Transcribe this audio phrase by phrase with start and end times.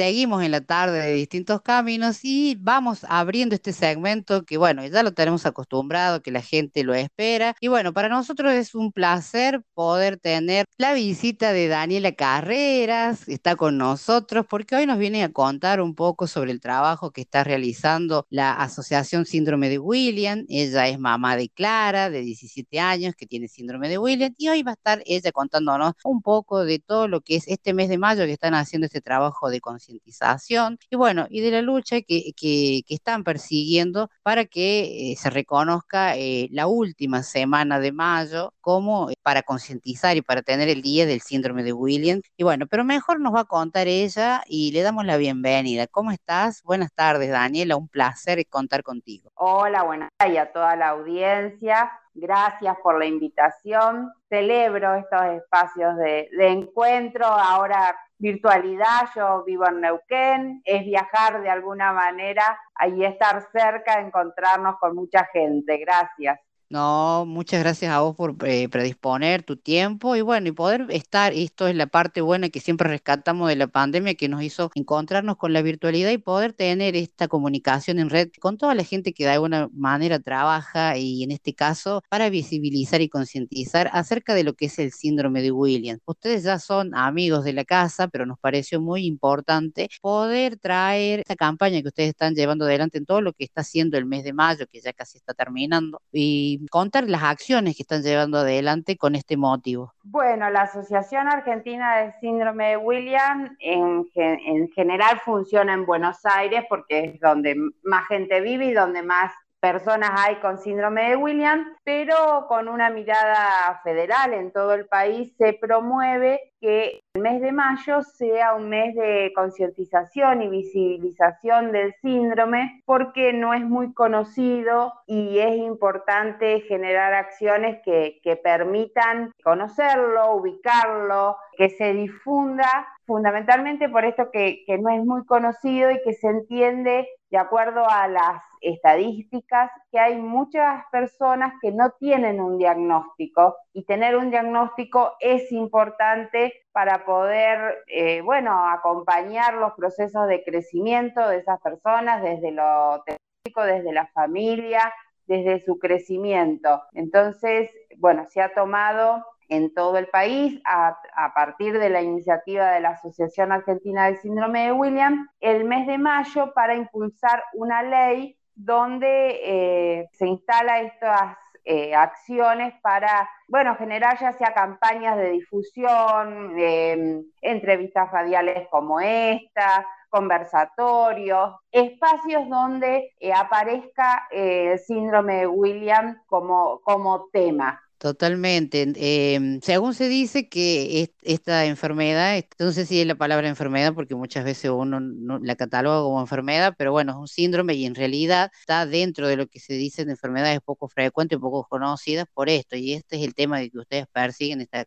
[0.00, 5.02] seguimos en la tarde de distintos caminos y vamos abriendo este segmento que, bueno, ya
[5.02, 7.54] lo tenemos acostumbrado, que la gente lo espera.
[7.60, 13.56] Y bueno, para nosotros es un placer poder tener la visita de Daniela Carreras, está
[13.56, 17.44] con nosotros, porque hoy nos viene a contar un poco sobre el trabajo que está
[17.44, 20.46] realizando la Asociación Síndrome de William.
[20.48, 24.62] Ella es mamá de Clara, de 17 años, que tiene síndrome de William, y hoy
[24.62, 27.98] va a estar ella contándonos un poco de todo lo que es este mes de
[27.98, 29.60] mayo que están haciendo este trabajo de
[29.90, 35.30] concientización y bueno, y de la lucha que, que, están persiguiendo para que eh, se
[35.30, 40.82] reconozca eh, la última semana de mayo como eh, para concientizar y para tener el
[40.82, 42.20] día del síndrome de William.
[42.36, 45.86] Y bueno, pero mejor nos va a contar ella y le damos la bienvenida.
[45.86, 46.62] ¿Cómo estás?
[46.62, 49.30] Buenas tardes, Daniela, un placer contar contigo.
[49.34, 51.90] Hola, buenas tardes a toda la audiencia.
[52.14, 54.12] Gracias por la invitación.
[54.28, 61.92] Celebro estos espacios de encuentro ahora virtualidad, yo vivo en Neuquén, es viajar de alguna
[61.92, 65.78] manera, ahí estar cerca, encontrarnos con mucha gente.
[65.78, 66.38] Gracias.
[66.72, 71.32] No, muchas gracias a vos por eh, predisponer tu tiempo y bueno, y poder estar,
[71.32, 75.36] esto es la parte buena que siempre rescatamos de la pandemia que nos hizo encontrarnos
[75.36, 79.24] con la virtualidad y poder tener esta comunicación en red con toda la gente que
[79.24, 84.54] de alguna manera trabaja y en este caso para visibilizar y concientizar acerca de lo
[84.54, 86.00] que es el síndrome de Williams.
[86.06, 91.34] Ustedes ya son amigos de la casa, pero nos pareció muy importante poder traer esta
[91.34, 94.32] campaña que ustedes están llevando adelante en todo lo que está haciendo el mes de
[94.32, 99.14] mayo, que ya casi está terminando, y contar las acciones que están llevando adelante con
[99.14, 99.92] este motivo.
[100.02, 106.64] Bueno, la Asociación Argentina del Síndrome de William en, en general funciona en Buenos Aires
[106.68, 111.76] porque es donde más gente vive y donde más personas hay con síndrome de William,
[111.84, 117.52] pero con una mirada federal en todo el país se promueve que el mes de
[117.52, 124.92] mayo sea un mes de concientización y visibilización del síndrome porque no es muy conocido
[125.06, 134.30] y es importante generar acciones que, permitan conocerlo, ubicarlo, que se difunda fundamentalmente por esto
[134.30, 139.98] que, no es muy conocido y que se entiende de acuerdo a las estadísticas que
[139.98, 147.04] hay muchas personas que no tienen un diagnóstico y tener un diagnóstico es importante para
[147.04, 153.92] poder, eh, bueno, acompañar los procesos de crecimiento de esas personas desde lo técnico, desde
[153.92, 154.94] la familia,
[155.26, 156.80] desde su crecimiento.
[156.92, 160.96] Entonces, bueno, se ha tomado en todo el país a,
[161.34, 165.98] partir de la iniciativa de la Asociación Argentina del Síndrome de William el mes de
[165.98, 174.18] mayo para impulsar una ley donde eh, se instala estas eh, acciones para, bueno, generar
[174.18, 184.26] ya sea campañas de difusión, em, entrevistas radiales como esta, conversatorios, espacios donde eh, aparezca
[184.30, 187.80] el síndrome de William como, como tema.
[188.00, 188.90] Totalmente.
[188.96, 194.14] Em, según se dice que esta enfermedad, no sé si es la palabra enfermedad porque
[194.14, 197.94] muchas veces uno no la cataloga como enfermedad, pero bueno, es un síndrome y en
[197.94, 202.48] realidad está dentro de lo que se dice de enfermedades poco frecuentes, poco conocidas por
[202.48, 202.74] esto.
[202.74, 204.86] Y este es el tema de que ustedes persiguen estas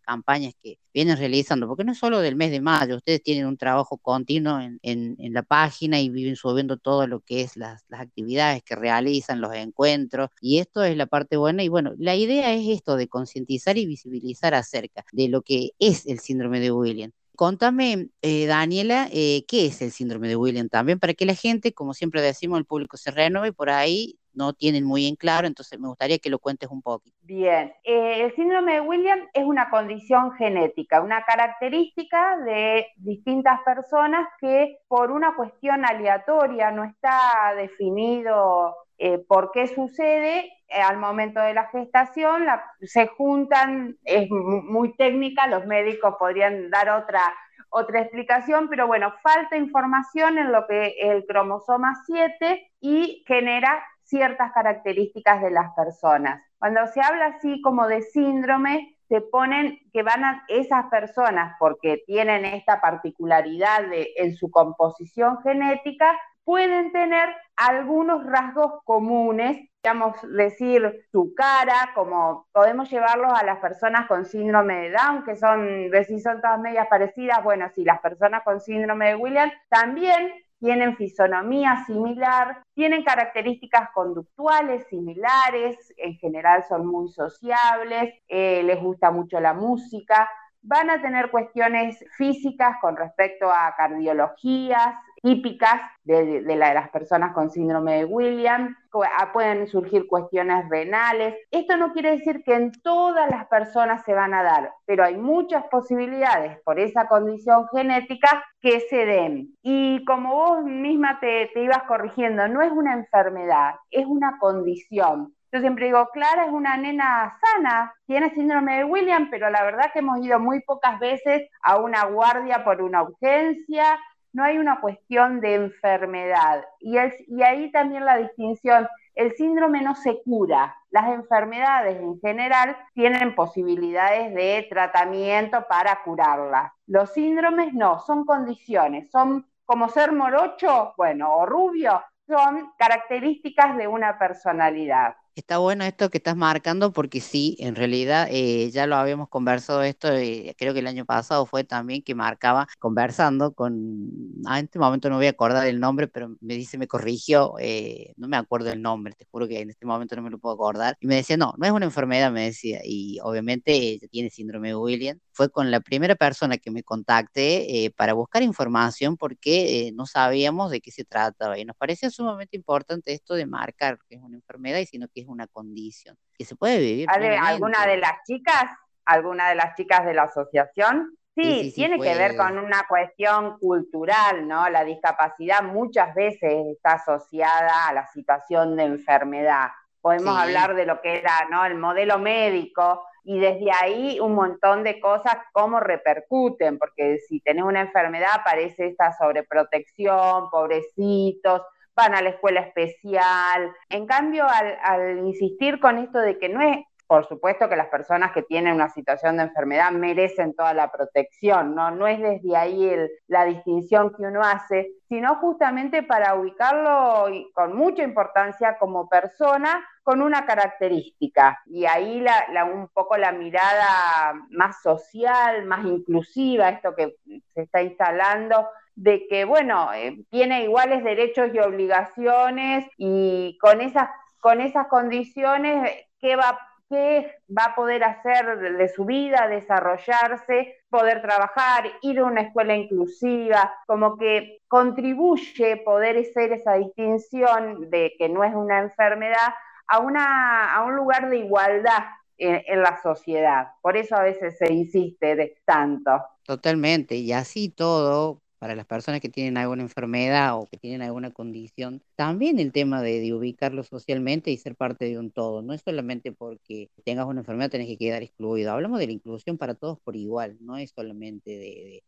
[0.00, 3.58] campañas que vienen realizando, porque no es solo del mes de mayo, ustedes tienen un
[3.58, 8.62] trabajo continuo en, la página y viven subiendo todo lo que es las, las actividades
[8.62, 11.62] que realizan, los encuentros, y esto es la parte buena.
[11.62, 16.06] Y bueno, la idea es esto de concientizar y visibilizar acerca de lo que es
[16.06, 17.12] el síndrome de William.
[17.36, 20.98] Contame, eh, Daniela, eh, ¿qué es el síndrome de William también?
[20.98, 24.84] Para que la gente, como siempre decimos, el público se renueve por ahí no tienen
[24.84, 27.04] muy en claro, entonces me gustaría que lo cuentes un poco.
[27.22, 34.28] Bien, eh, el síndrome de William es una condición genética, una característica de distintas personas
[34.40, 41.40] que por una cuestión aleatoria no está definido eh, por qué sucede eh, al momento
[41.40, 42.46] de la gestación,
[42.82, 47.22] se juntan, es muy técnica, los médicos podrían dar otra,
[47.70, 54.52] otra explicación, pero bueno, falta información en lo que el cromosoma 7 y genera ciertas
[54.52, 56.42] características de las personas.
[56.58, 62.02] Cuando se habla así como de síndrome, se ponen que van a esas personas, porque
[62.06, 71.34] tienen esta particularidad en su composición genética, pueden tener algunos rasgos comunes, digamos, decir su
[71.34, 76.40] cara, como podemos llevarlos a las personas con síndrome de Down, que son, decir, son
[76.40, 82.62] todas medias parecidas, bueno, si las personas con síndrome de William también tienen fisonomía similar,
[82.74, 90.28] tienen características conductuales similares, en general son muy sociables, eh, les gusta mucho la música,
[90.62, 94.94] van a tener cuestiones físicas con respecto a cardiologías
[95.26, 101.34] típicas de, las personas con síndrome de Williams, ah, pueden surgir cuestiones renales.
[101.50, 105.16] Esto no quiere decir que en todas las personas se van a dar, pero hay
[105.16, 109.52] muchas posibilidades por esa condición genética que se den.
[109.62, 115.34] Y como vos misma te, te ibas corrigiendo, no es una enfermedad, es una condición.
[115.50, 119.90] Yo siempre digo, Clara es una nena sana, tiene síndrome de William, pero la verdad
[119.92, 123.98] que hemos ido muy pocas veces a una guardia por una urgencia,
[124.36, 126.62] no hay una cuestión de enfermedad.
[126.78, 132.76] Y, y ahí también la distinción, el síndrome no se cura, las enfermedades en general
[132.92, 136.70] tienen posibilidades de tratamiento para curarlas.
[136.86, 143.88] Los síndromes no, son condiciones, son como ser morocho, bueno, o rubio, son características de
[143.88, 145.16] una personalidad.
[145.36, 149.82] Está bueno esto que estás marcando porque sí, en realidad eh, ya lo habíamos conversado
[149.82, 154.08] esto, eh, creo que el año pasado fue también que marcaba conversando con,
[154.46, 157.52] ah, en este momento no voy a acordar el nombre, pero me dice, me corrigió,
[157.60, 160.38] eh, no me acuerdo el nombre, te juro que en este momento no me lo
[160.38, 164.08] puedo acordar, y me decía, no, no es una enfermedad, me decía, y obviamente ella
[164.10, 165.18] tiene síndrome de William.
[165.32, 170.80] Fue con la primera persona que me contacté para buscar información porque no sabíamos de
[170.80, 174.78] qué se trataba y nos parecía sumamente importante esto de marcar que es una enfermedad
[174.78, 177.08] y sino que es una condición que se puede vivir.
[177.10, 178.64] ¿Alguna de las chicas?
[179.04, 181.16] ¿Alguna de las chicas de la asociación?
[181.34, 184.68] Sí, tiene que ver con una cuestión cultural, ¿no?
[184.70, 189.68] La discapacidad muchas veces está asociada a la situación de enfermedad.
[190.00, 191.66] Podemos hablar de lo que era, ¿no?
[191.66, 197.64] El modelo médico, y desde ahí un montón de cosas cómo repercuten, porque si tenés
[197.64, 201.62] una enfermedad aparece esta sobreprotección, pobrecitos,
[201.96, 203.72] van a la escuela especial.
[203.88, 208.32] En cambio, al, insistir con esto de que no es, por supuesto que las personas
[208.32, 212.92] que tienen una situación de enfermedad merecen toda la protección, no, no es desde ahí
[213.28, 220.20] la distinción que uno hace, sino justamente para ubicarlo con mucha importancia como persona con
[220.20, 221.60] una característica.
[221.66, 227.14] Y ahí la, un poco la mirada más social, más inclusiva, esto que
[227.54, 228.66] se está instalando
[228.96, 234.08] de que, bueno, eh, tiene iguales derechos y obligaciones y con esas,
[234.40, 236.58] con esas condiciones, ¿qué va,
[236.88, 242.74] ¿qué va a poder hacer de su vida, desarrollarse, poder trabajar, ir a una escuela
[242.74, 243.74] inclusiva?
[243.86, 249.52] Como que contribuye poder ser esa distinción de que no es una enfermedad
[249.88, 252.02] a, una, a un lugar de igualdad
[252.38, 253.68] en, en, la sociedad.
[253.82, 256.22] Por eso a veces se insiste de tanto.
[256.44, 261.30] Totalmente, y así todo, para las personas que tienen alguna enfermedad o que tienen alguna
[261.30, 265.62] condición, también el tema de, ubicarlo socialmente y ser parte de un todo.
[265.62, 268.72] No es solamente porque tengas una enfermedad tenés que quedar excluido.
[268.72, 271.50] Hablamos de la inclusión para todos por igual, no es solamente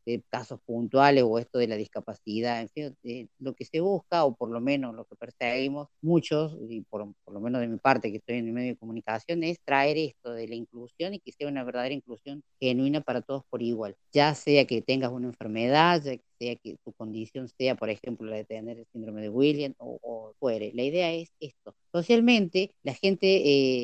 [0.05, 2.63] de, casos puntuales o esto de la discapacidad.
[2.63, 6.83] En fin, lo que se busca, o por lo menos lo que perseguimos muchos, y
[6.83, 9.61] por, por lo menos de mi parte que estoy en el medio de comunicación, es
[9.65, 13.63] traer esto de la inclusión y que sea una verdadera inclusión genuina para todos por
[13.63, 13.97] igual.
[14.13, 18.37] Ya sea que tengas una enfermedad, ya sea que tu condición sea, por ejemplo, la
[18.37, 20.73] de tener el síndrome de William o, fuere.
[20.75, 21.75] La idea es esto.
[21.93, 23.27] Socialmente, la gente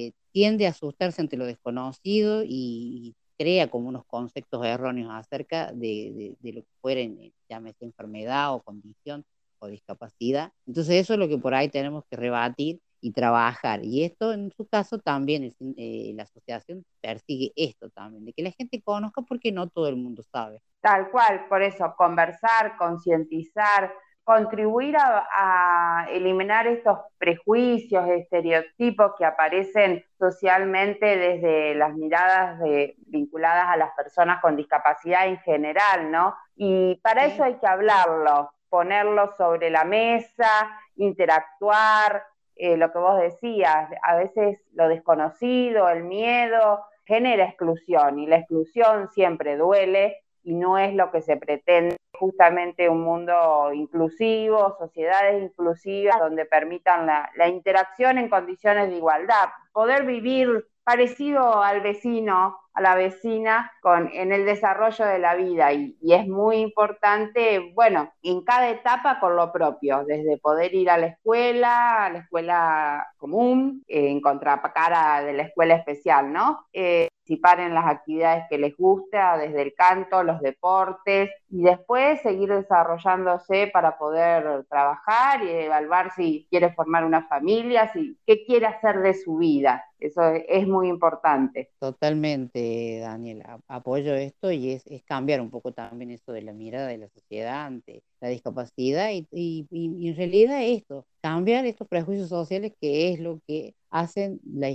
[0.06, 6.36] eh, tiende a asustarse ante lo desconocido y, crea como unos conceptos erróneos acerca de,
[6.40, 9.24] lo que fuere, llámese enfermedad o condición
[9.58, 10.52] o discapacidad.
[10.66, 13.80] Entonces eso es lo que por ahí tenemos que rebatir y trabajar.
[13.84, 18.50] Y esto en su caso también, eh, la asociación persigue esto también, de que la
[18.50, 20.62] gente conozca porque no todo el mundo sabe.
[20.80, 23.92] Tal cual, por eso conversar, concientizar,
[24.24, 33.76] contribuir a, eliminar estos prejuicios, estereotipos que aparecen socialmente desde las miradas de, vinculadas a
[33.76, 36.34] las personas con discapacidad en general, ¿no?
[36.56, 42.24] Y para eso hay que hablarlo, ponerlo sobre la mesa, interactuar,
[42.56, 48.36] eh, lo que vos decías, a veces lo desconocido, el miedo, genera exclusión y la
[48.36, 51.96] exclusión siempre duele y no es lo que se pretende.
[52.18, 59.48] Justamente un mundo inclusivo, sociedades inclusivas donde permitan la, la interacción en condiciones de igualdad,
[59.72, 65.72] poder vivir parecido al vecino, a la vecina, con, en el desarrollo de la vida.
[65.72, 70.98] Y, es muy importante, bueno, en cada etapa con lo propio, desde poder ir a
[70.98, 76.66] la escuela, a la escuela común, en contracara de la escuela especial, ¿no?
[76.72, 82.20] Eh, participar en las actividades que les gusta, desde el canto, los deportes, y después
[82.20, 88.66] seguir desarrollándose para poder trabajar y evaluar si quiere formar una familia, si qué quiere
[88.66, 91.70] hacer de su vida Eso es muy importante.
[91.78, 93.58] Totalmente, Daniela.
[93.68, 97.64] Apoyo esto y es, cambiar un poco también eso de la mirada de la sociedad
[97.64, 103.74] ante la discapacidad y, en realidad esto, cambiar estos prejuicios sociales que es lo que
[103.90, 104.70] hacen la,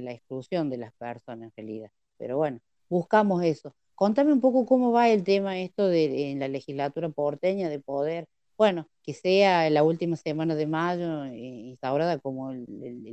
[0.00, 1.90] la exclusión de las personas en realidad.
[2.16, 3.74] Pero bueno, buscamos eso.
[3.94, 8.26] Contame un poco cómo va el tema esto de en la legislatura porteña de poder
[8.56, 12.66] bueno, que sea la última semana de mayo eh, instaurada como el,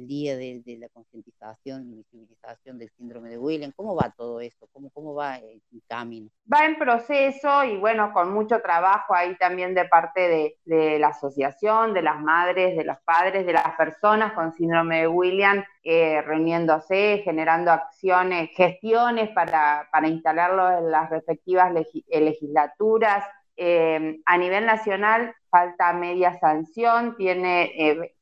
[0.08, 3.72] día de, la concientización y visibilización del síndrome de William.
[3.76, 4.68] ¿Cómo va todo eso?
[4.72, 6.30] ¿Cómo, cómo va el camino?
[6.52, 11.94] Va en proceso y bueno, con mucho trabajo ahí también de parte de, la asociación,
[11.94, 17.22] de las madres, de los padres, de las personas con síndrome de William, eh, reuniéndose,
[17.24, 21.72] generando acciones, gestiones para, para instalarlo en las respectivas
[22.08, 23.24] legislaturas
[23.58, 28.16] eh, a nivel nacional falta media sanción, tiene, eh,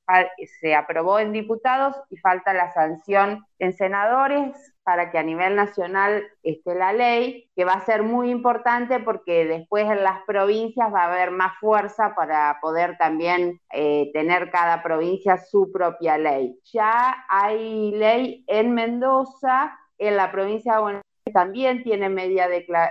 [0.59, 6.23] se aprobó en diputados y falta la sanción en senadores para que a nivel nacional
[6.43, 11.03] esté la ley, que va a ser muy importante porque después en las provincias va
[11.03, 16.59] a haber más fuerza para poder también eh, tener cada provincia su propia ley.
[16.73, 22.47] Ya hay ley en Mendoza, en la provincia de Buenos también tiene media,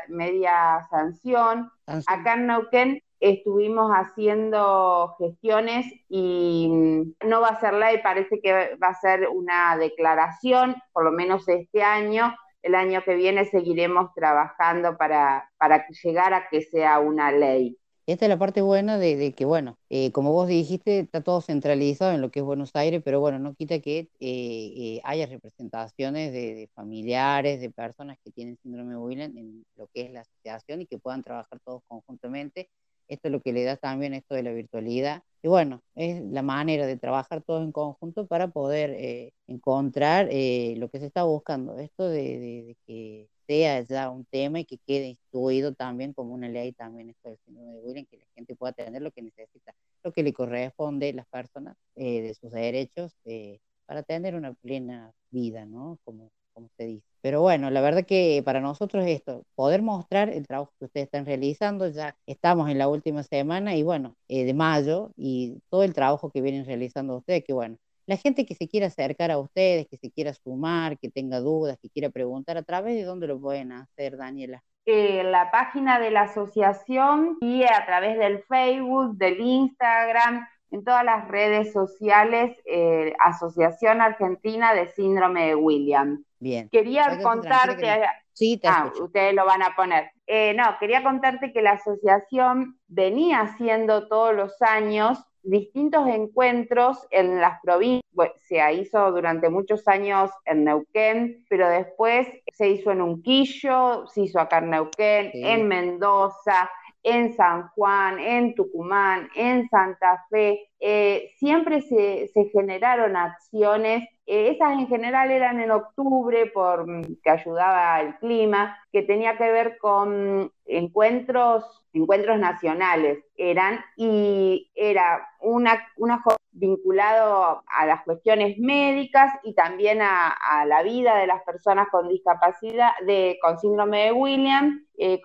[0.08, 1.70] media sanción.
[2.06, 8.76] Acá en Neuquén estuvimos haciendo gestiones y mm, no va a ser ley, parece que
[8.82, 12.34] va a ser una declaración, por lo menos este año.
[12.62, 17.79] El año que viene seguiremos trabajando para, para llegar a que sea una ley.
[18.10, 22.12] Esta es la parte buena de, que, bueno, eh, como vos dijiste, está todo centralizado
[22.12, 26.32] en lo que es Buenos Aires, pero bueno, no quita que eh, eh, haya representaciones
[26.32, 30.80] de, familiares, de personas que tienen síndrome de William en lo que es la asociación
[30.80, 32.68] y que puedan trabajar todos conjuntamente.
[33.06, 35.22] Esto es lo que le da también esto de la virtualidad.
[35.40, 40.98] Y bueno, es la manera de trabajar todos en conjunto para poder encontrar lo que
[40.98, 41.78] se está buscando.
[41.78, 46.72] Esto de que sea ya un tema y que quede instituido también como una ley
[46.72, 50.12] también esto del síndrome de William, que la gente pueda tener lo que necesita, lo
[50.12, 55.12] que le corresponde a las personas eh, de sus derechos eh, para tener una plena
[55.32, 55.98] vida, ¿no?
[56.04, 57.04] Como, como se dice.
[57.22, 61.26] Pero bueno, la verdad que para nosotros esto, poder mostrar el trabajo que ustedes están
[61.26, 65.92] realizando, ya estamos en la última semana y bueno, eh, de mayo y todo el
[65.92, 67.78] trabajo que vienen realizando ustedes, que bueno,
[68.10, 71.78] la gente que se quiera acercar a ustedes, que se quiera sumar, que tenga dudas,
[71.80, 74.64] que quiera preguntar, ¿a través de dónde lo pueden hacer, Daniela?
[74.84, 81.04] En la página de la asociación y a través del Facebook, del Instagram, en todas
[81.04, 86.24] las redes sociales, eh, Asociación Argentina de Síndrome de William.
[86.40, 86.68] Bien.
[86.68, 88.00] Quería contarte...
[88.32, 90.10] Sí, te ah, ustedes lo van a poner.
[90.26, 97.40] Eh, no, quería contarte que la asociación venía haciendo todos los años distintos encuentros en
[97.40, 98.02] las provincias.
[98.40, 104.40] se hizo durante muchos años en Neuquén, pero después se hizo en Unquillo, se hizo
[104.40, 106.70] acá en Neuquén, en Mendoza,
[107.02, 110.68] en San Juan, en Tucumán, en Santa Fe.
[110.78, 117.30] Eh, siempre se, se generaron acciones esas en general eran en octubre por mm, que
[117.30, 125.84] ayudaba el clima, que tenía que ver con encuentros, encuentros nacionales eran, y era una,
[125.96, 126.22] una
[126.52, 132.90] vinculado a las cuestiones médicas y también a, la vida de las personas con discapacidad,
[133.04, 134.86] de, con síndrome de William.
[134.96, 135.20] Eh,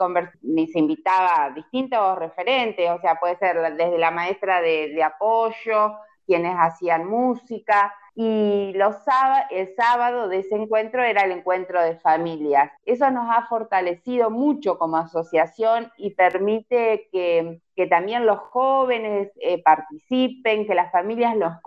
[0.72, 6.56] se invitaba a distintos referentes, o sea, puede ser desde la maestra de apoyo, quienes
[6.56, 8.96] hacían música, y los
[9.50, 12.72] el sábado de ese encuentro era el encuentro de familias.
[12.86, 20.66] Eso nos ha fortalecido mucho como asociación y permite que, también los jóvenes eh, participen,
[20.66, 21.58] que las familias nos,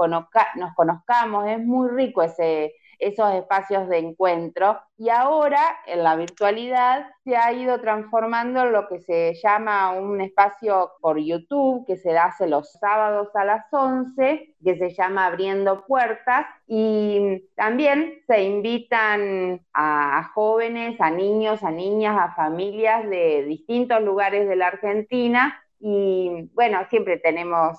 [0.57, 1.47] nos conozcamos.
[1.47, 4.81] Es muy rico ese, esos espacios de encuentro.
[4.97, 10.21] Y ahora, en la virtualidad, se ha ido transformando en lo que se llama un
[10.21, 15.85] espacio por YouTube, que se hace los sábados a las 11, que se llama Abriendo
[15.87, 16.47] Puertas.
[16.67, 24.49] Y también se invitan a, jóvenes, a niños, a niñas, a familias de distintos lugares
[24.49, 27.79] de la Argentina y bueno, siempre tenemos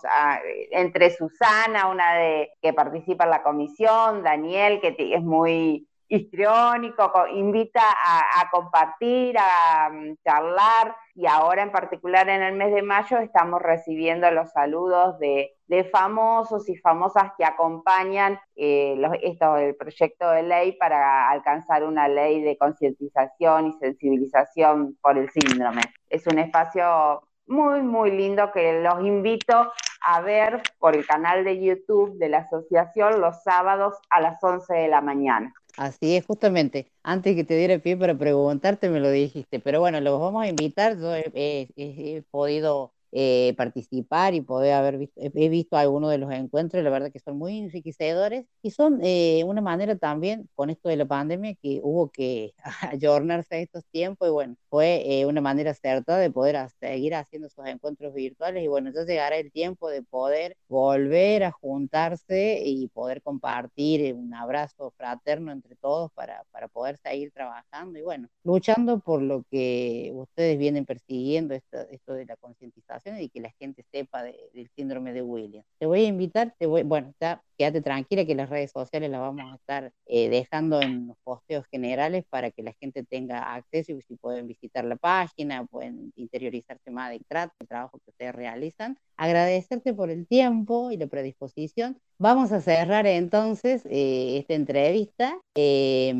[0.71, 7.83] entre Susana, una de que participa en la comisión, Daniel, que es muy histriónico, invita
[7.83, 13.61] a, compartir, a, mm, charlar, y ahora en particular en el mes de mayo estamos
[13.61, 15.55] recibiendo los saludos de,
[15.91, 22.41] famosos y famosas que acompañan eh, esto, el proyecto de ley para alcanzar una ley
[22.41, 25.81] de concientización y sensibilización por el síndrome.
[26.09, 31.59] Es un espacio muy, muy lindo que los invito a ver por el canal de
[31.59, 35.53] YouTube de la asociación los sábados a las 11 de la mañana.
[35.75, 36.91] Así es, justamente.
[37.03, 39.59] Antes que te diera pie para preguntarte, me lo dijiste.
[39.59, 40.97] Pero bueno, los vamos a invitar.
[40.97, 46.83] Yo he podido eh, participar y poder haber visto, he visto algunos de los encuentros,
[46.83, 50.97] la verdad que son muy enriquecedores y son eh, una manera también, con esto de
[50.97, 52.53] la pandemia, que hubo que
[52.93, 57.47] ayornarse a estos tiempos y bueno, fue eh, una manera cierta de poder seguir haciendo
[57.47, 62.87] esos encuentros virtuales y bueno, ya llegará el tiempo de poder volver a juntarse y
[62.89, 68.99] poder compartir un abrazo fraterno entre todos para, para poder seguir trabajando y bueno, luchando
[68.99, 73.83] por lo que ustedes vienen persiguiendo, esto, esto de la concientización y que la gente
[73.91, 75.65] sepa del síndrome de Williams.
[75.79, 79.19] Te voy a invitar, te voy, bueno, ya quédate tranquila que las redes sociales las
[79.19, 83.91] vamos a estar eh, dejando en los posteos generales para que la gente tenga acceso
[83.91, 88.33] y si pueden visitar la página, pueden interiorizarse más del trato, el trabajo que ustedes
[88.33, 88.97] realizan.
[89.17, 91.99] Agradecerte por el tiempo y la predisposición.
[92.17, 96.13] Vamos a cerrar entonces eh, esta entrevista eh,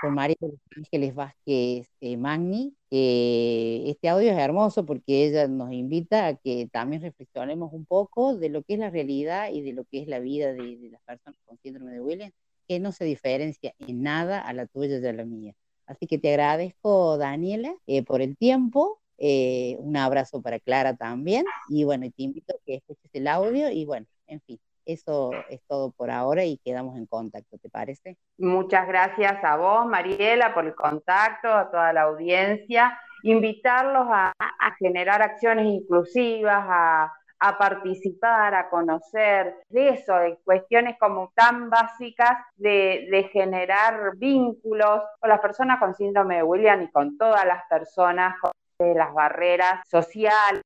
[0.00, 0.36] con María
[0.76, 2.74] Ángeles Vázquez Magni.
[2.90, 8.48] este audio es hermoso porque ella nos invita a que también reflexionemos un poco de
[8.48, 11.02] lo que es la realidad y de lo que es la vida de, de las
[11.02, 12.34] personas con síndrome de Williams,
[12.66, 15.54] que no se diferencia en nada a la tuya y a la mía.
[15.86, 19.00] Así que te agradezco, Daniela, eh, por el tiempo.
[19.16, 21.44] Eh, un abrazo para Clara también.
[21.68, 23.70] Y bueno, te invito a que escuches el audio.
[23.70, 28.18] Y bueno, en fin, eso es todo por ahora y quedamos en contacto, ¿te parece?
[28.36, 32.98] Muchas gracias a vos, Mariela, por el contacto, a toda la audiencia.
[33.22, 34.32] Invitarlos a
[34.78, 42.38] generar acciones inclusivas, a a participar, a conocer, de eso, de cuestiones como tan básicas
[42.56, 48.34] de, generar vínculos con las personas con síndrome de William y con todas las personas
[48.40, 48.52] con
[48.96, 50.62] las barreras sociales,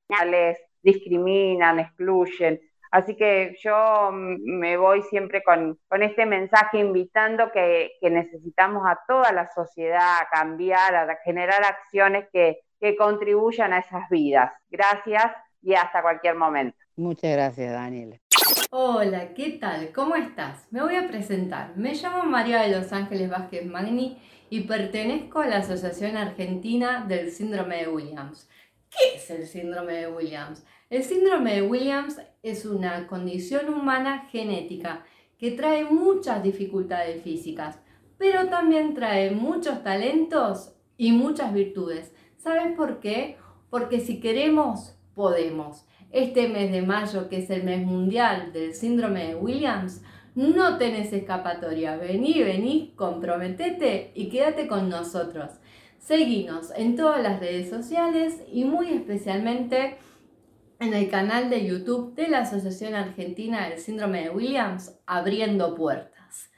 [0.83, 2.61] discriminan, excluyen.
[2.91, 9.49] Así que yo me voy siempre con, este mensaje invitando que, necesitamos a toda la
[9.53, 14.53] sociedad a cambiar, a generar acciones que, que contribuyan a esas vidas.
[14.69, 16.77] Gracias y hasta cualquier momento.
[16.97, 18.19] Muchas gracias, Daniela.
[18.71, 19.93] Hola, ¿qué tal?
[19.93, 20.67] ¿Cómo estás?
[20.71, 21.77] Me voy a presentar.
[21.77, 24.19] Me llamo María de Los Ángeles Vázquez Magni
[24.51, 28.49] y pertenezco a la Asociación Argentina del Síndrome de Williams.
[28.91, 30.65] ¿Qué es el síndrome de Williams?
[30.91, 35.05] El síndrome de Williams es una condición humana genética
[35.39, 37.79] que trae muchas dificultades físicas,
[38.19, 42.15] pero también trae muchos talentos y muchas virtudes.
[42.37, 43.39] ¿Sabes por qué?
[43.71, 45.85] Porque si queremos, podemos.
[46.11, 50.03] Este mes de mayo, que es el mes mundial del síndrome de Williams,
[50.35, 51.97] no tenés escapatoria.
[51.97, 55.51] Vení, vení, comprometete y quédate con nosotros.
[55.99, 59.99] Seguinos en todas las redes sociales y muy especialmente
[60.81, 66.51] en el canal de YouTube de la Asociación Argentina del Síndrome de Williams, Abriendo Puertas.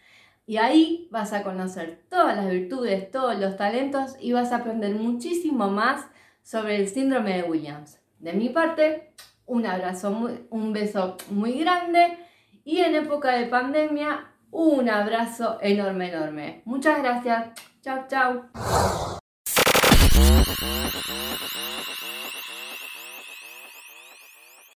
[0.47, 4.95] Y ahí vas a conocer todas las virtudes, todos los talentos y vas a aprender
[4.95, 6.07] muchísimo más
[6.43, 7.99] sobre el síndrome de Williams.
[8.25, 9.13] De mi parte,
[9.45, 10.09] un abrazo,
[10.49, 12.17] un beso muy grande
[12.65, 16.63] y en época de pandemia, un abrazo enorme, enorme.
[16.65, 17.49] Muchas gracias.
[17.83, 19.21] Chao, chao.